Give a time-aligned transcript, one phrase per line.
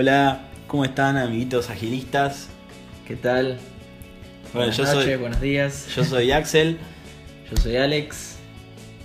[0.00, 2.46] Hola, ¿cómo están amiguitos agilistas?
[3.04, 3.58] ¿Qué tal?
[4.54, 5.88] Bueno, Buenas yo noches, soy, buenos días.
[5.92, 6.78] yo soy Axel
[7.50, 8.36] Yo soy Alex.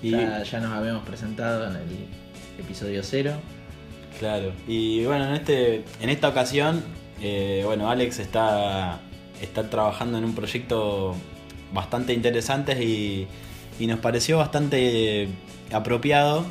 [0.03, 2.07] y Ya, ya nos habíamos presentado en el
[2.59, 3.31] episodio cero.
[4.19, 6.83] claro, y bueno, en este en esta ocasión,
[7.19, 8.99] eh, bueno, Alex está
[9.41, 11.15] está trabajando en un proyecto
[11.73, 13.27] bastante interesante y,
[13.79, 15.27] y nos pareció bastante
[15.71, 16.45] apropiado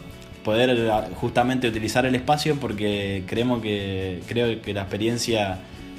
[0.44, 5.58] poder ah, justamente utilizar el espacio porque creemos que creo que la experiencia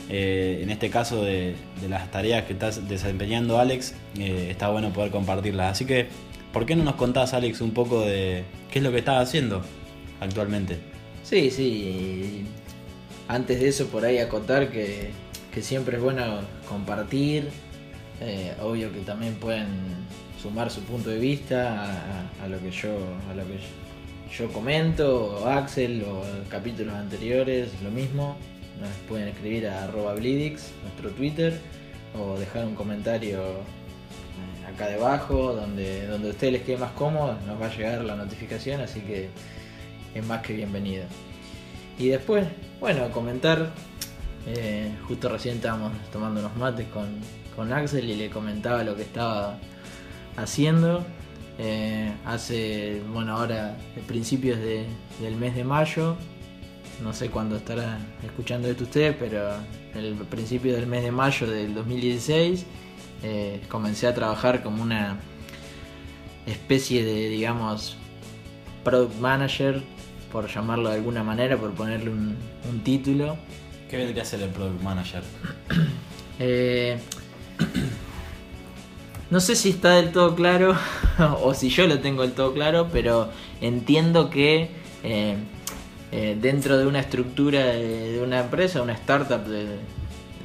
[0.09, 1.55] eh, en este caso de,
[1.89, 6.07] las tareas que estás desempeñando Alex eh, está bueno poder compartirlas así que
[6.51, 9.61] ¿por qué no nos contás Alex un poco de qué es lo que estás haciendo
[10.19, 10.77] actualmente?
[11.23, 12.43] Sí, sí.
[13.29, 15.09] Antes de eso, por ahí acotar que,
[15.53, 17.47] que siempre es bueno compartir.
[18.21, 19.65] Eh, obvio que también pueden
[20.41, 22.89] sumar su punto de vista a, a- a lo que yo
[23.31, 23.57] a lo que
[24.31, 28.35] yo, comento, o Axel, o capítulos anteriores, lo mismo.
[28.79, 31.59] Nos pueden escribir a arroba Bleedix, nuestro Twitter,
[32.19, 37.37] o dejar un comentario eh, acá debajo, donde, donde a ustedes les quede más cómodo,
[37.45, 39.29] nos va a llegar la notificación, así que
[40.15, 41.05] es más que bienvenido.
[41.99, 42.47] Y después,
[42.79, 43.71] bueno, comentar,
[44.47, 47.07] eh, justo recién estábamos tomando unos mates con,
[47.55, 49.57] con Axel y le comentaba lo que estaba
[50.35, 51.05] haciendo.
[51.59, 54.85] Eh, hace, bueno, ahora de principios de-
[55.21, 56.15] del mes de mayo,
[57.03, 59.51] no sé cuándo estarán escuchando esto ustedes, pero
[59.95, 62.65] el principio del mes de mayo del 2016
[63.23, 65.17] eh, comencé a trabajar como una
[66.45, 67.97] especie de, digamos,
[68.83, 69.81] product manager,
[70.31, 72.35] por llamarlo de alguna manera, por ponerle un,
[72.69, 73.37] un título.
[73.89, 75.21] ¿Qué vendría a ser el Product Manager?
[76.39, 76.97] Eh,
[79.29, 80.75] no sé si está del todo claro
[81.43, 83.29] o si yo lo tengo del todo claro, pero
[83.61, 84.69] entiendo que
[85.03, 85.35] eh,
[86.11, 89.65] eh, dentro de una estructura de, una empresa, una startup de,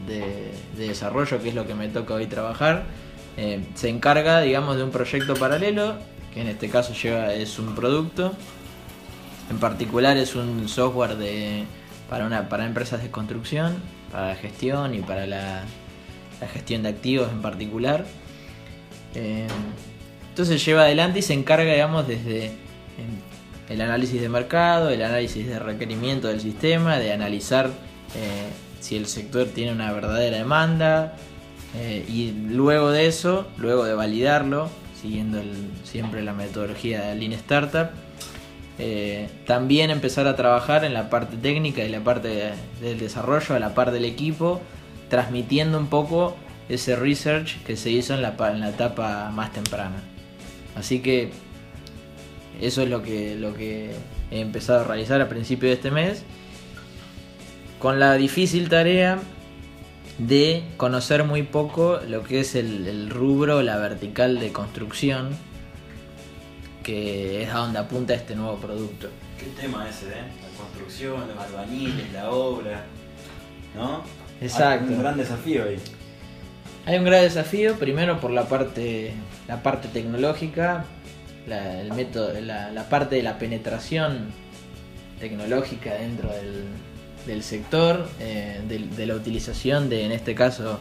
[0.07, 2.85] de- de desarrollo, que es lo que me toca hoy trabajar,
[3.37, 5.97] eh, se encarga, digamos, de un proyecto paralelo,
[6.33, 8.33] que en este caso es un producto.
[9.51, 11.65] En particular es un software de,
[12.09, 13.77] para, una, para empresas de construcción,
[14.13, 15.63] para la gestión y para la
[16.53, 18.05] gestión de activos en particular.
[19.21, 19.47] Eh,
[20.31, 22.53] entonces lleva adelante y se encarga, digamos, desde
[23.69, 28.47] el análisis de mercado, el análisis de requerimiento del sistema, de analizar eh,
[28.81, 31.15] si el sector tiene una verdadera demanda
[31.77, 34.71] eh, y luego de eso, luego de validarlo,
[35.03, 35.41] siguiendo
[35.83, 37.89] siempre la metodología de Lean Startup,
[39.45, 43.59] también empezar a trabajar en la parte técnica y la parte de- del desarrollo, a
[43.59, 44.61] la par del equipo,
[45.11, 46.37] transmitiendo un poco
[46.69, 50.03] ese research que se hizo en la, en la etapa más temprana.
[50.77, 51.31] Así que
[52.61, 53.93] eso es lo que, lo que
[54.31, 56.23] he empezado a realizar a principio de este mes,
[57.79, 59.19] con la difícil tarea
[60.19, 65.31] de conocer muy poco lo que es el, el rubro, la vertical de construcción,
[66.83, 69.09] que es a donde apunta este nuevo producto.
[69.39, 70.25] ¿Qué tema ese, eh?
[70.43, 72.85] La construcción, los albañiles, la obra,
[73.77, 74.03] ¿no?
[74.41, 74.87] Exacto.
[74.89, 75.79] Hay un gran desafío ahí.
[76.87, 79.13] Hay un gran desafío, primero por la parte,
[79.47, 80.85] la parte tecnológica,
[81.47, 84.31] la, el método, la, parte de la penetración
[85.21, 86.31] tecnológica dentro
[87.27, 90.81] del, sector, eh, de, la utilización de, en este caso,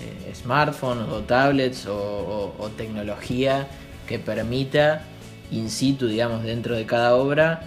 [0.00, 3.68] eh, smartphones o tablets o, o- tecnología
[4.06, 5.02] que permita
[5.50, 7.62] in situ, digamos, dentro de cada obra,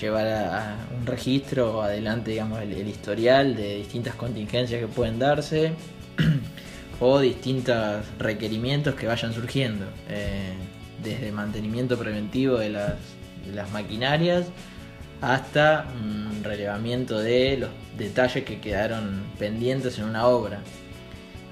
[0.00, 5.72] llevar a, un registro adelante, digamos, el historial de distintas contingencias que pueden darse
[7.00, 10.52] o distintos requerimientos que vayan surgiendo, eh,
[11.02, 12.94] desde mantenimiento preventivo de las,
[13.72, 14.46] maquinarias
[15.20, 20.60] hasta un relevamiento de los detalles que quedaron pendientes en una obra,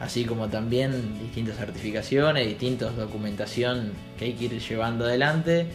[0.00, 5.66] así como también distintas certificaciones, distintas documentación que hay que ir llevando adelante,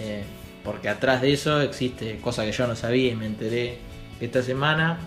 [0.00, 0.22] eh,
[0.62, 3.78] porque atrás de eso existe, cosa que yo no sabía y me enteré
[4.20, 4.98] esta semana,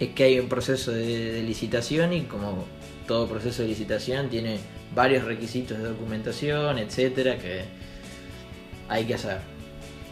[0.00, 2.66] es que hay un proceso de licitación y como
[3.06, 4.58] todo proceso de licitación tiene
[4.94, 7.62] varios requisitos de documentación, etcétera, que
[8.88, 9.38] hay que hacer.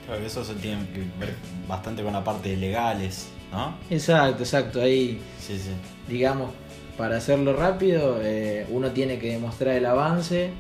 [0.06, 1.34] Claro eso se tiene que ver
[1.68, 3.76] bastante con la parte de legales, ¿no?
[3.90, 4.80] Exacto, exacto.
[4.80, 5.70] Ahí, Sí, sí.
[6.08, 6.50] digamos,
[6.96, 10.50] para hacerlo rápido, eh, uno tiene que demostrar el avance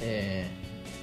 [0.00, 0.44] eh,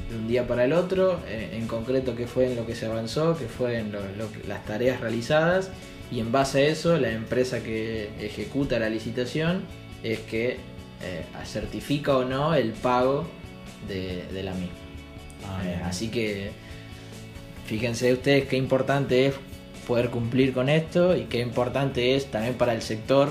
[0.10, 2.86] de un día para el otro, eh, en concreto qué fue en lo que se
[2.88, 5.70] avanzó, qué fue en lo- lo que- las tareas realizadas,
[6.12, 9.62] y en base a eso, la empresa que ejecuta la licitación
[10.04, 10.58] es que
[11.04, 13.28] eh, certifica o no el pago
[13.88, 14.76] de, de la misma.
[15.46, 16.52] Ah, Eh, así que
[17.66, 19.36] fíjense ustedes qué importante es
[19.88, 23.30] poder cumplir con esto y qué importante es también para el sector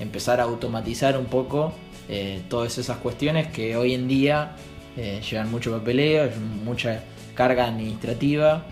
[0.00, 1.72] empezar a automatizar un poco
[2.08, 4.56] eh, todas esas cuestiones que hoy en día
[4.96, 6.30] eh, llevan mucho papeleo,
[6.64, 7.02] mucha
[7.34, 8.64] carga administrativa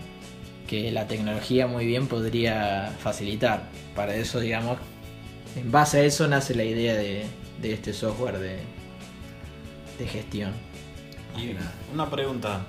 [0.67, 3.63] que la tecnología muy bien podría facilitar.
[3.95, 4.79] Para eso, digamos,
[5.55, 7.25] en base a eso nace la idea de,
[7.63, 8.59] este software de,
[9.97, 10.51] de gestión.
[11.37, 11.55] Y
[11.93, 12.65] una pregunta,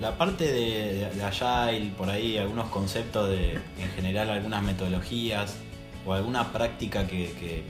[0.00, 5.56] la parte de, de, Agile, por ahí, algunos conceptos de, en general, algunas metodologías
[6.04, 7.64] o alguna práctica que,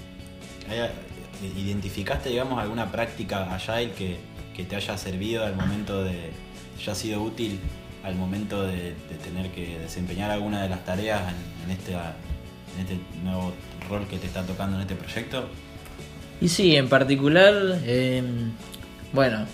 [1.56, 4.18] identificaste, digamos, alguna práctica Agile que,
[4.54, 6.32] que, te haya servido al momento de,
[6.78, 7.60] haya sido útil
[8.04, 11.22] al momento de, tener que desempeñar alguna de las tareas
[11.64, 13.52] en, este, en este nuevo
[13.88, 15.48] rol que te está tocando en este proyecto?
[16.40, 17.54] Y sí, en particular,
[17.84, 18.52] em,
[19.12, 19.46] bueno,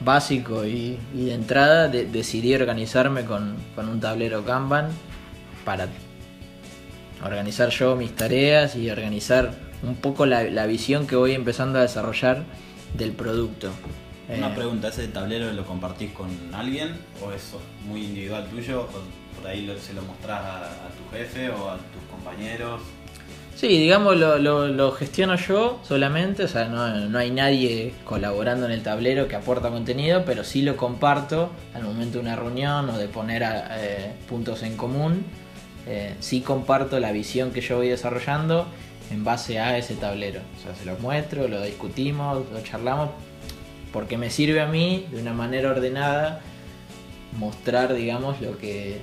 [0.00, 4.88] básico y, de entrada decidí organizarme con, un tablero Kanban
[5.64, 5.88] para
[7.22, 12.44] organizar yo mis tareas y organizar un poco la, visión que voy empezando a desarrollar
[12.96, 13.70] del producto.
[14.28, 17.54] Una eh, pregunta, ¿ese tablero lo compartís con alguien o es
[17.86, 18.82] muy individual tuyo?
[18.82, 22.80] ¿O por ahí se lo mostrás a, a tu jefe o a tus compañeros?
[23.58, 29.26] Sí, digamos, lo, gestiono yo solamente, o sea, no, hay nadie colaborando en el tablero
[29.26, 33.42] que aporta contenido, pero sí lo comparto al momento de una reunión o de poner
[33.72, 35.24] eh, puntos en común.
[35.88, 38.68] Eh, sí comparto la visión que yo voy desarrollando
[39.10, 40.40] en base a ese tablero.
[40.56, 43.10] O sea, se lo muestro, lo discutimos, lo charlamos,
[43.92, 46.42] porque me sirve a mí de una manera ordenada
[47.36, 49.00] mostrar, digamos, lo que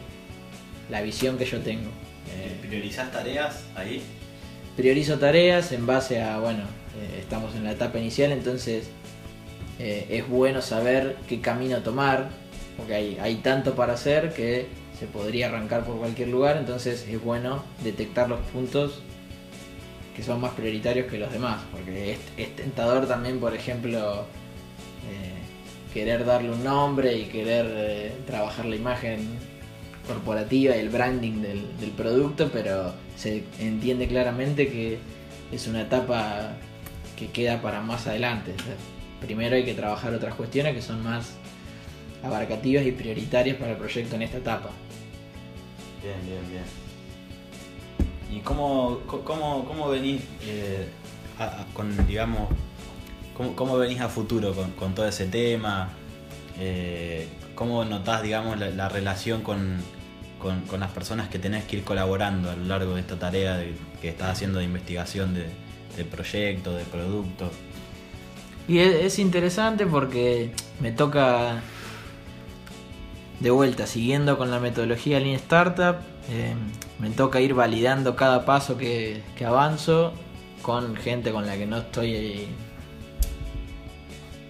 [0.89, 1.89] la visión que yo tengo.
[2.61, 4.01] ¿Priorizás tareas ahí?
[4.75, 6.63] Priorizo tareas en base a, bueno,
[6.99, 8.89] eh, estamos en la etapa inicial, entonces
[9.79, 12.29] eh, es bueno saber qué camino tomar,
[12.77, 14.67] porque hay, hay tanto para hacer que
[14.99, 19.01] se podría arrancar por cualquier lugar, entonces es bueno detectar los puntos
[20.15, 24.25] que son más prioritarios que los demás, porque es, tentador también, por ejemplo,
[25.09, 29.37] eh, querer darle un nombre y querer trabajar la imagen
[30.05, 34.99] corporativa y el branding del, producto, pero se entiende claramente que
[35.51, 36.53] es una etapa
[37.15, 38.53] que queda para más adelante.
[39.21, 41.33] primero hay que trabajar otras cuestiones que son más
[42.23, 44.69] abarcativas y prioritarias para el proyecto en esta etapa.
[46.01, 46.63] Bien, bien, bien.
[48.31, 50.87] ¿Y cómo, cómo, venís eh,
[51.73, 52.49] con, digamos,
[53.55, 55.89] cómo, venís a futuro con, todo ese tema?
[56.59, 59.77] Eh, ¿Cómo notás, digamos, la relación con,
[60.67, 63.63] con, las personas que tenés que ir colaborando a lo largo de esta tarea
[64.01, 67.49] que estás haciendo de investigación de, proyecto, de producto.
[68.67, 71.61] Y es, interesante porque me toca
[73.39, 75.97] de vuelta, siguiendo con la metodología Lean Startup,
[76.29, 76.53] eh,
[76.99, 80.13] me toca ir validando cada paso que, avanzo
[80.61, 82.47] con gente con la que no estoy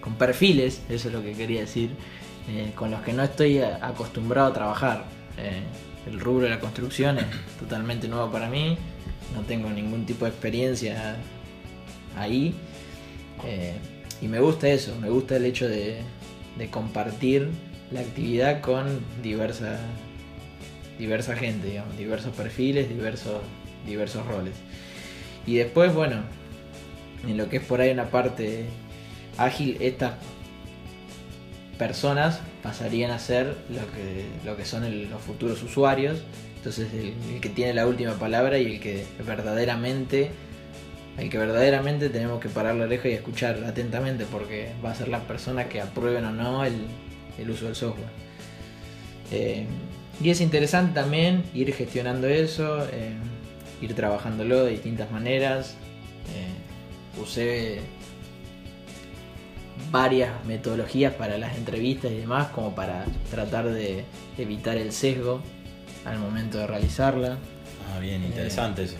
[0.00, 1.90] con perfiles, eso es lo que quería decir,
[2.48, 5.04] eh, con los que no estoy acostumbrado a trabajar.
[5.36, 5.62] Eh,
[6.06, 7.26] el rubro de la construcción es
[7.58, 8.78] totalmente nuevo para mí,
[9.34, 11.16] no tengo ningún tipo de experiencia
[12.16, 12.54] ahí.
[13.44, 13.74] Eh,
[14.20, 15.98] y me gusta eso, me gusta el hecho de,
[16.70, 17.50] compartir
[17.92, 19.78] la actividad con diversa,
[20.98, 23.42] diversa gente, diversos perfiles, diversos,
[23.86, 24.54] diversos roles.
[25.46, 26.22] Y después, bueno,
[27.28, 28.64] en lo que es por ahí una parte
[29.36, 30.14] ágil, estas
[31.78, 36.20] personas pasarían a ser lo que, lo que son los futuros usuarios.
[36.56, 40.30] Entonces el, que tiene la última palabra y el que verdaderamente
[41.18, 45.08] el que verdaderamente tenemos que parar la oreja y escuchar atentamente porque va a ser
[45.08, 46.76] la persona que aprueben o no el,
[47.48, 48.08] uso del software.
[49.32, 49.64] Eh,
[50.22, 53.14] y es interesante también ir gestionando eso, eh,
[53.80, 55.74] ir trabajándolo de distintas maneras.
[56.34, 57.20] Eh,
[59.90, 64.04] varias metodologías para las entrevistas y demás, como para tratar de
[64.38, 65.40] evitar el sesgo
[66.04, 67.38] al momento de realizarla.
[67.94, 68.96] Ah, bien, interesante eso.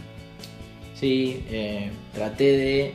[0.94, 2.92] Sí, eh, traté de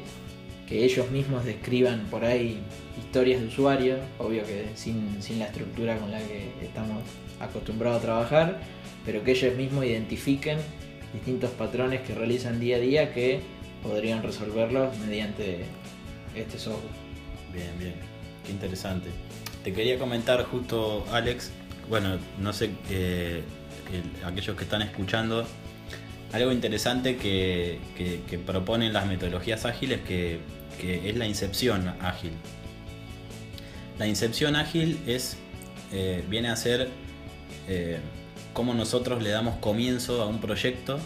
[0.68, 2.60] que ellos mismos describan por ahí
[2.98, 7.04] historias de usuario, obvio que sin, la estructura con la que estamos
[7.40, 8.60] acostumbrados a trabajar,
[9.06, 10.58] pero que ellos mismos identifiquen
[11.14, 13.42] distintos patrones que realizan día a día que
[13.84, 15.66] podrían resolverlos mediante
[16.36, 17.01] este software.
[17.54, 17.96] Bien, bien.
[18.46, 19.10] Qué interesante.
[19.64, 21.52] Te quería comentar justo, Alex,
[21.90, 23.44] bueno, no sé, eh,
[24.26, 25.46] aquellos que están escuchando,
[26.34, 27.80] algo interesante que,
[28.46, 30.40] proponen las metodologías ágiles que,
[30.82, 32.32] es la incepción ágil.
[34.00, 35.38] La incepción ágil es,
[35.92, 36.90] eh, viene a ser
[37.68, 38.00] eh,
[38.54, 41.00] cómo nosotros le damos comienzo a un proyecto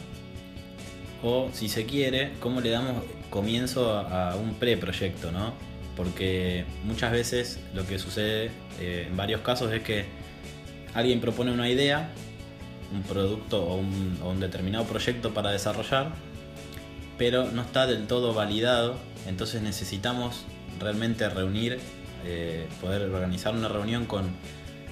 [1.23, 5.53] o si se quiere, cómo le damos comienzo a, un preproyecto, ¿no?
[5.95, 10.05] Porque muchas veces lo que sucede eh, en varios casos es que
[10.93, 12.09] alguien propone una idea,
[12.93, 16.13] un producto o un, determinado proyecto para desarrollar,
[17.17, 20.43] pero no está del todo validado, entonces necesitamos
[20.79, 21.79] realmente reunir,
[22.25, 24.25] eh, poder organizar una reunión con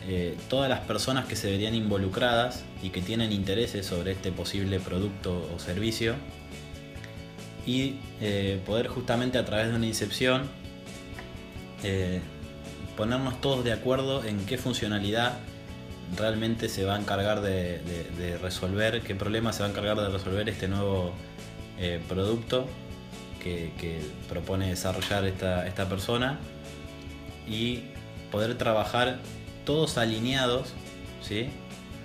[0.07, 4.79] eh, todas las personas que se verían involucradas y que tienen intereses sobre este posible
[4.79, 6.15] producto o servicio
[7.65, 7.95] y
[8.65, 10.49] poder justamente a través de una incepción
[11.83, 12.21] eh,
[12.97, 15.37] ponernos todos de acuerdo en qué funcionalidad
[16.17, 20.47] realmente se va a encargar de, resolver, qué problema se va a encargar de resolver
[20.49, 21.13] este nuevo
[22.07, 22.67] producto
[23.41, 26.39] que, propone desarrollar esta, esta persona
[27.47, 27.81] y
[28.31, 29.19] poder trabajar
[29.65, 30.73] todos alineados
[31.21, 31.49] ¿sí?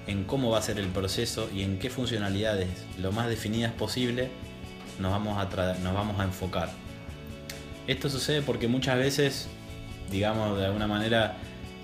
[0.06, 2.68] en cómo va a ser el proceso y en qué funcionalidades
[2.98, 4.30] lo más definidas posible
[4.98, 6.70] nos vamos a, nos vamos a enfocar.
[7.86, 9.48] Esto sucede porque muchas veces,
[10.10, 11.36] digamos, de alguna manera,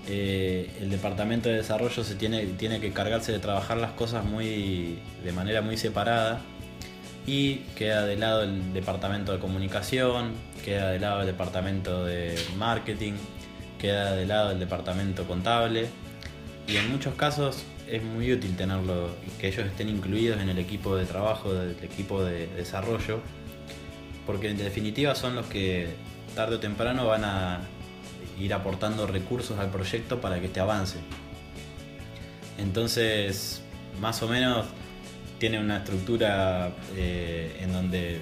[0.07, 4.99] eh, el departamento de desarrollo se tiene, tiene que cargarse de trabajar las cosas muy,
[5.23, 6.41] de manera muy separada
[7.25, 13.13] y queda de lado el departamento de comunicación, queda de lado el departamento de marketing,
[13.79, 15.87] queda de lado el departamento contable
[16.67, 20.95] y en muchos casos es muy útil tenerlo, que ellos estén incluidos en el equipo
[20.95, 23.19] de trabajo, del equipo de desarrollo,
[24.25, 25.89] porque en definitiva son los que
[26.35, 27.61] tarde o temprano van a
[28.39, 30.97] ir aportando recursos al proyecto para que este avance.
[32.57, 33.61] Entonces,
[33.99, 34.65] más o menos
[35.39, 38.19] tiene una estructura eh, en donde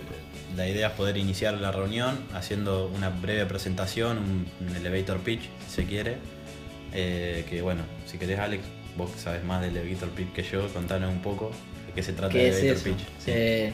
[0.55, 5.75] la idea es poder iniciar la reunión haciendo una breve presentación, un, elevator pitch, si
[5.75, 6.17] se quiere.
[6.93, 8.63] Eh, que bueno, si querés Alex,
[8.97, 11.51] vos sabes más del elevator pitch que yo, contanos un poco
[11.87, 13.03] de qué se trata el elevator pitch.
[13.27, 13.71] Eh,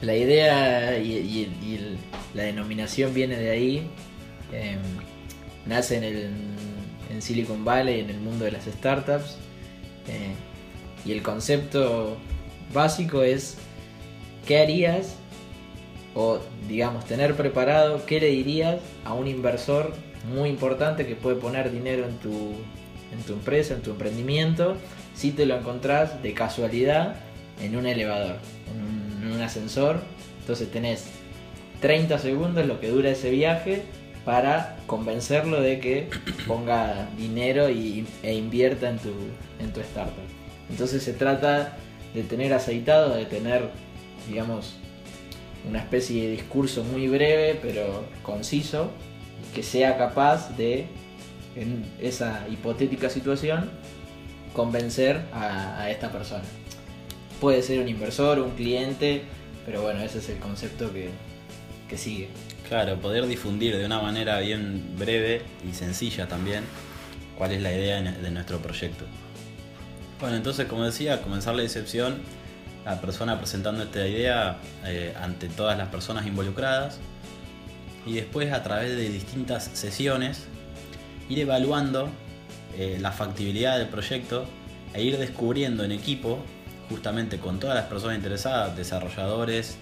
[0.00, 1.86] la idea y,
[2.34, 3.90] la denominación viene de ahí.
[5.68, 6.30] Nace en, el,
[7.10, 9.36] en Silicon Valley, en el mundo de las startups.
[10.08, 10.34] Eh,
[11.04, 12.16] y el concepto
[12.72, 13.56] básico es,
[14.46, 15.16] ¿qué harías
[16.14, 19.94] o digamos tener preparado qué le dirías a un inversor
[20.34, 22.54] muy importante que puede poner dinero en tu,
[23.12, 24.76] en tu empresa, en tu emprendimiento,
[25.14, 27.16] si te lo encontrás de casualidad
[27.62, 28.36] en un elevador,
[29.22, 30.00] en un, ascensor.
[30.40, 31.06] Entonces tenés
[31.80, 33.84] 30 segundos lo que dura ese viaje
[34.24, 36.08] para convencerlo de que
[36.46, 39.12] ponga dinero y, e invierta en tu,
[39.60, 40.24] en tu startup.
[40.70, 41.76] Entonces se trata
[42.14, 43.70] de tener aceitado, de tener,
[44.28, 44.74] digamos,
[45.68, 48.90] una especie de discurso muy breve pero conciso
[49.54, 50.86] que sea capaz de,
[51.56, 53.70] en esa hipotética situación,
[54.54, 56.44] convencer a, esta persona.
[57.40, 59.22] Puede ser un inversor, un cliente,
[59.64, 61.10] pero bueno, ese es el concepto que,
[61.88, 62.28] que sigue.
[62.68, 66.64] Claro, poder difundir de una manera bien breve y sencilla también
[67.36, 69.04] cuál es la idea de nuestro proyecto.
[70.20, 72.16] Bueno, entonces como decía, comenzar la decepción
[72.84, 74.56] la persona presentando esta idea
[74.86, 76.98] eh, ante todas las personas involucradas
[78.06, 80.46] y después a través de distintas sesiones
[81.28, 82.08] ir evaluando
[82.78, 84.46] eh, la factibilidad del proyecto
[84.94, 86.38] e ir descubriendo en equipo,
[86.88, 89.76] justamente con todas las personas interesadas, desarrolladores,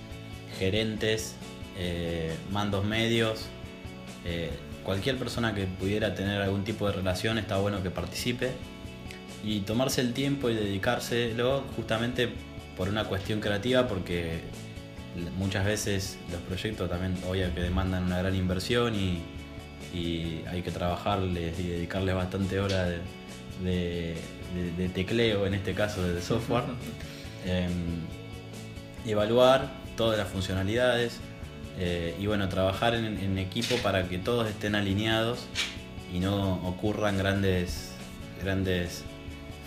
[0.58, 1.36] gerentes,
[1.78, 3.46] eh, mandos medios,
[4.82, 8.50] cualquier persona que pudiera tener algún tipo de relación está bueno que participe
[9.44, 12.28] y tomarse el tiempo y dedicárselo justamente
[12.76, 14.40] por una cuestión creativa, porque
[15.38, 19.22] muchas veces los proyectos también, obvio que demandan una gran inversión y,
[20.46, 22.90] hay que trabajarles y dedicarles bastante horas
[23.64, 24.14] de,
[24.92, 26.64] tecleo, en este caso de software.
[27.46, 28.00] Em,
[29.06, 31.20] evaluar todas las funcionalidades
[31.78, 35.46] eh, y bueno, trabajar en, equipo para que todos estén alineados
[36.12, 37.92] y no ocurran grandes,
[38.42, 39.04] grandes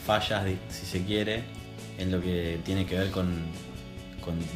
[0.06, 1.44] fallas, si se quiere,
[2.00, 3.30] en lo que tiene que ver con,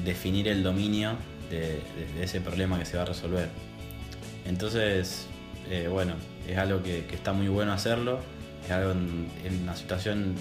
[0.04, 1.16] definir el dominio
[1.50, 1.80] de,
[2.22, 3.50] ese problema que se va a resolver.
[4.46, 5.28] Entonces,
[5.70, 6.14] eh, bueno,
[6.48, 8.20] es algo que, está muy bueno hacerlo,
[8.66, 9.30] es algo en,
[9.62, 10.36] una situación,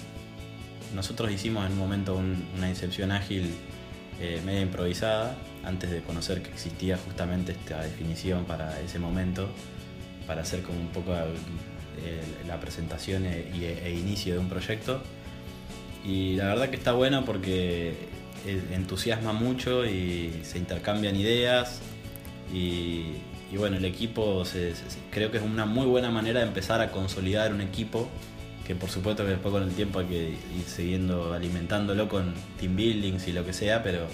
[0.94, 2.14] nosotros hicimos en un momento
[2.56, 3.50] una incepción ágil
[4.20, 9.48] eh, media improvisada, antes de conocer que existía justamente esta definición para ese momento,
[10.26, 11.12] para hacer como un poco
[12.48, 13.48] la presentación e,
[13.84, 15.02] e inicio de un proyecto
[16.04, 17.94] y la verdad que está bueno porque
[18.72, 21.80] entusiasma mucho y se intercambian ideas.
[22.52, 23.14] Y,
[23.56, 24.42] bueno, el equipo
[25.10, 28.08] creo que es una muy buena manera de empezar a consolidar un equipo
[28.66, 32.76] que por supuesto que después con el tiempo hay que ir siguiendo alimentándolo con team
[32.76, 34.06] buildings y lo que sea, pero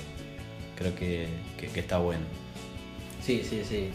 [0.77, 1.27] creo que,
[1.59, 2.23] que- está bueno.
[3.23, 3.91] Sí, sí, sí, eh,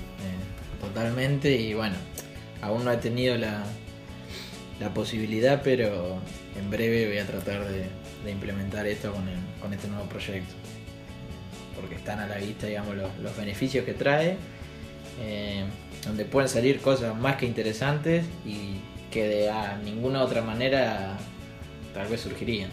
[0.79, 1.55] totalmente.
[1.59, 1.95] Y bueno,
[2.61, 3.63] aún no he tenido la,
[4.79, 6.19] la posibilidad, pero
[6.59, 7.85] en breve voy a tratar de,
[8.25, 10.53] de implementar esto con, el- con este nuevo proyecto.
[11.75, 14.37] Porque están a la vista, digamos, los, los beneficios que trae,
[15.21, 15.63] eh,
[16.05, 18.77] donde pueden salir cosas más que interesantes y
[19.13, 21.17] que de a ninguna otra manera
[21.93, 22.71] tal vez surgirían.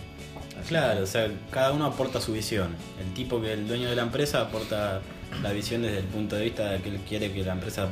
[0.58, 2.74] Así Claro, o sea, cada uno aporta su visión.
[2.98, 5.02] El tipo que es el dueño de la empresa aporta
[5.42, 7.88] la visión desde el punto de vista de que él quiere que la empresa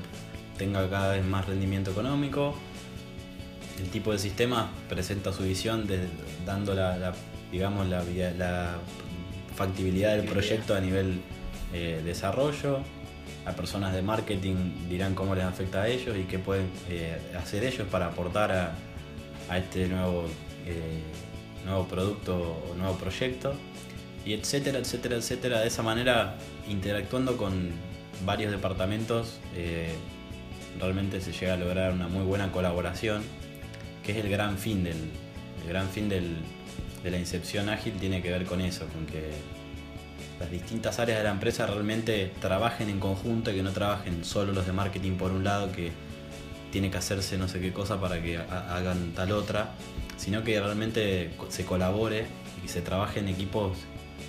[0.57, 2.55] tenga cada vez más rendimiento económico.
[3.79, 5.87] El tipo de sistema presenta su visión
[6.45, 7.13] dando la, la,
[7.53, 8.79] digamos, la,
[9.55, 11.21] factibilidad del proyecto a nivel
[11.75, 12.79] eh, desarrollo.
[13.45, 17.65] Las personas de marketing dirán cómo les afecta a ellos y qué pueden eh, hacer
[17.65, 18.75] ellos para aportar a,
[19.49, 20.27] a este nuevo,
[20.67, 21.01] eh,
[21.65, 23.55] nuevo producto o nuevo proyecto.
[24.27, 25.61] Y etcétera, etcétera, etcétera.
[25.61, 26.37] De esa manera,
[26.69, 27.71] interactuando con
[28.27, 29.95] varios departamentos, eh,
[30.79, 33.23] realmente se llega a lograr una muy buena colaboración,
[34.05, 34.97] que es el gran fin del,
[35.63, 36.37] el gran fin del-
[37.03, 39.31] de la incepción ágil tiene que ver con eso, con que
[40.41, 44.53] las distintas áreas de la empresa realmente trabajen en conjunto y que no trabajen solo
[44.53, 45.91] los de marketing por un lado que
[46.71, 49.71] tiene que hacerse no sé qué cosa para que ha- hagan tal otra,
[50.17, 52.27] sino que realmente se colabore
[52.65, 53.79] y se trabaje en equipos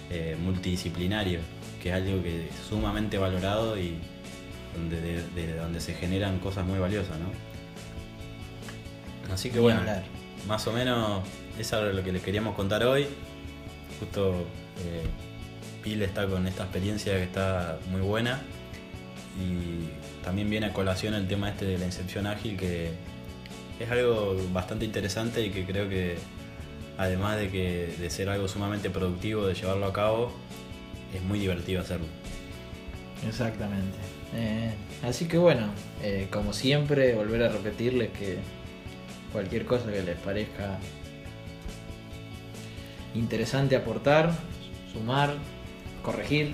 [0.09, 1.43] eh, multidisciplinarios,
[1.83, 3.95] que es algo que es sumamente valorado y
[4.75, 7.29] donde, de, de donde se generan cosas muy valiosas, ¿no?
[9.33, 9.81] Así que bueno,
[10.47, 11.23] más o menos
[11.59, 13.05] eso era lo que les queríamos contar hoy.
[13.99, 14.33] Justo
[14.79, 15.03] eh,
[15.83, 18.41] Pil está con esta experiencia que está muy buena
[19.39, 22.91] y también viene a colación el tema este de la incepción ágil que
[23.79, 26.17] es algo bastante interesante y que creo que
[26.97, 30.31] además de que de ser algo sumamente productivo de llevarlo a cabo
[31.15, 32.05] es muy divertido hacerlo.
[33.27, 33.97] Exactamente.
[34.35, 35.67] Eh, así que bueno,
[36.03, 38.37] eh, como siempre, volver a repetirles que
[39.31, 40.77] cualquier cosa que les parezca
[43.15, 44.31] interesante aportar,
[44.93, 45.35] sumar,
[46.01, 46.53] corregir,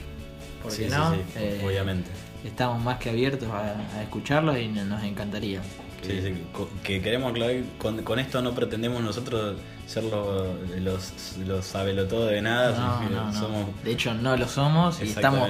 [0.62, 2.10] porque Sí, sí, no, sí, Eh, obviamente.
[2.44, 5.62] estamos más que abiertos a, a escucharlos y nos encantaría.
[6.02, 6.36] Sí, sí,
[6.84, 10.48] que queremos aclarar, con, con esto no pretendemos nosotros ser los,
[10.80, 13.34] los, los sabelotodo de nada, No, sino que no, no.
[13.40, 15.50] somos De hecho, no lo somos y estamos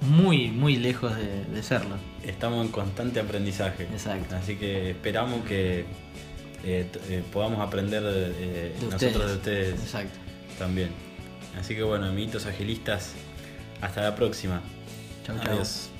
[0.00, 1.96] muy, muy lejos de, de serlo.
[2.24, 3.84] Estamos en constante aprendizaje.
[3.84, 4.34] Exacto.
[4.36, 5.80] Así que esperamos que
[6.64, 9.26] eh, eh, podamos aprender eh, De nosotros ustedes.
[9.28, 10.18] de ustedes Exacto.
[10.58, 10.88] también.
[11.58, 13.12] Así que bueno, amiguitos agilistas,
[13.80, 14.60] hasta la próxima.
[15.24, 15.52] Chau, chau.
[15.52, 15.91] Adiós.